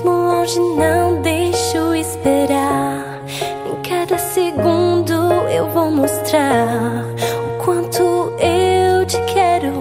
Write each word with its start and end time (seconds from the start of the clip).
longe, 0.00 0.58
não 0.58 1.20
deixo 1.22 1.94
esperar. 1.94 3.20
Em 3.66 3.82
cada 3.88 4.18
segundo 4.18 5.12
eu 5.50 5.68
vou 5.70 5.90
mostrar 5.90 7.04
o 7.46 7.64
quanto 7.64 8.32
eu 8.38 9.06
te 9.06 9.18
quero. 9.32 9.72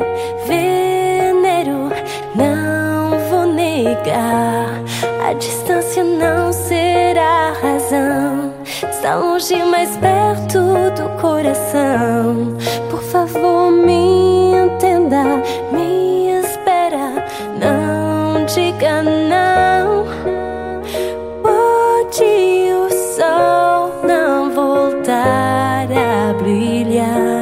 Venero, 0.46 1.90
não 2.36 3.18
vou 3.30 3.46
negar. 3.46 4.82
A 5.28 5.34
distância 5.34 6.04
não 6.04 6.52
será 6.54 7.54
razão. 7.62 8.54
Está 9.06 9.16
longe, 9.16 9.56
mais 9.66 9.96
perto 9.98 10.60
do 10.96 11.22
coração. 11.22 12.58
Por 12.90 13.02
favor, 13.04 13.65
voltar 25.06 25.88
a 25.92 26.34
brilhar, 26.34 27.35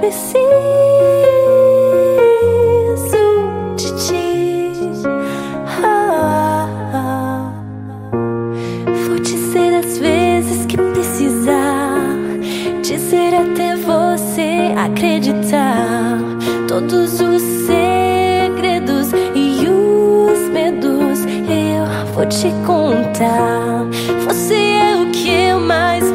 preciso 0.00 0.40
de 3.76 3.90
ti. 4.06 4.72
Ah, 5.84 6.66
ah. 6.94 7.52
Vou 9.06 9.18
dizer 9.20 9.74
as 9.74 9.98
vezes 9.98 10.66
que 10.66 10.76
precisar, 10.76 12.00
dizer 12.82 13.34
até 13.34 13.76
você 13.76 14.72
acreditar. 14.76 16.18
Todos 16.66 17.20
os 17.20 17.42
segredos 17.66 19.12
e 19.34 19.68
os 19.68 20.48
medos 20.50 21.26
eu 21.46 21.84
vou 22.14 22.24
te 22.26 22.48
contar. 22.66 23.84
Você 24.24 24.54
é 24.54 24.96
o 24.96 25.10
que 25.10 25.28
eu 25.28 25.60
mais 25.60 26.10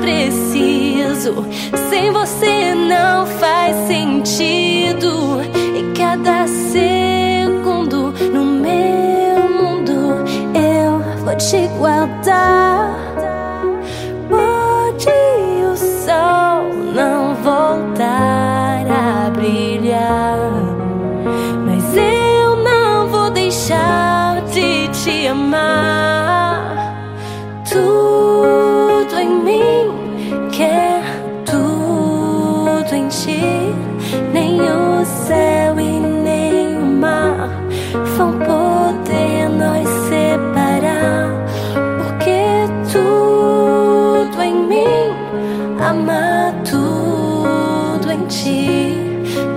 preciso. 1.15 1.45
Sem 1.89 2.11
você 2.11 2.75
não 2.75 3.25
faz 3.25 3.75
sentido. 3.87 5.41
E 5.53 5.93
cada 5.97 6.47
segundo 6.47 8.13
no 8.33 8.45
meu 8.45 9.49
mundo 9.49 10.25
eu 10.53 11.23
vou 11.23 11.35
te 11.35 11.67
guardar. 11.77 12.95
Pode 14.29 15.09
o 15.71 15.77
sol 15.77 16.73
não 16.93 17.35
voltar 17.35 18.85
a 18.89 19.29
brilhar, 19.29 20.51
mas 21.65 21.95
eu 21.95 22.63
não 22.63 23.07
vou 23.07 23.29
deixar 23.29 24.41
de 24.51 24.87
te 24.89 25.27
amar. 25.27 26.34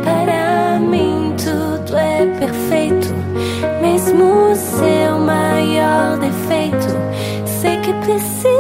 Para 0.05 0.79
mim 0.79 1.35
tudo 1.39 1.97
é 1.97 2.27
perfeito, 2.39 3.09
mesmo 3.81 4.55
seu 4.55 5.19
maior 5.19 6.19
defeito. 6.19 6.87
Sei 7.47 7.79
que 7.79 7.95
precisa 7.95 8.53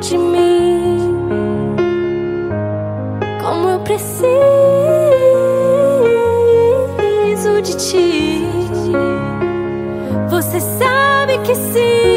de 0.00 0.16
mim, 0.16 1.26
como 3.42 3.68
eu 3.68 3.80
preciso 3.80 4.22
de 7.62 7.76
ti. 7.76 8.46
Você 10.30 10.60
sabe 10.60 11.38
que 11.38 11.54
sim, 11.54 12.15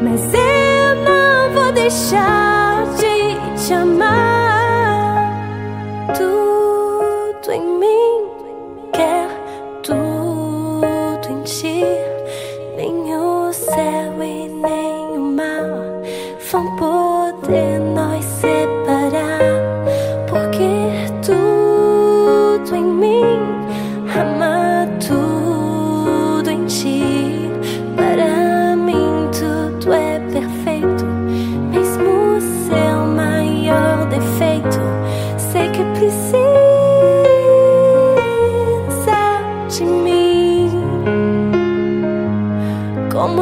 mas 0.00 0.34
eu 0.34 0.94
não 1.04 1.52
vou 1.52 1.72
deixar 1.72 2.84
de 2.96 3.64
te 3.66 3.72
amar. 3.72 5.32
Tudo 6.14 7.52
em 7.52 7.78
mim 7.78 8.28
quer 8.92 9.28
tudo 9.82 11.28
em 11.30 11.42
ti, 11.42 11.82
nem 12.76 13.14
o 13.16 13.52
céu 13.52 14.22
e 14.22 14.48
nem 14.48 15.18
o 15.18 15.20
mar 15.20 15.64
vão 16.50 16.76
poder 16.76 17.80
nos 17.80 18.24
separar, 18.24 18.75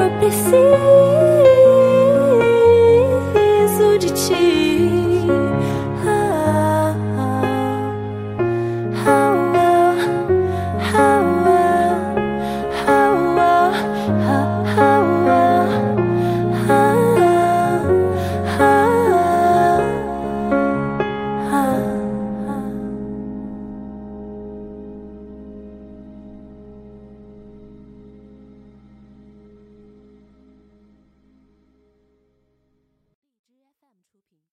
eu 0.01 0.11
preciso 0.19 0.79
de 3.99 4.11
ti. 4.13 4.84